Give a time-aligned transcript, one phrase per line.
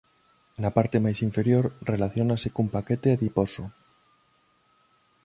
[0.61, 3.63] Na parte máis inferior relaciónase cun paquete adiposo.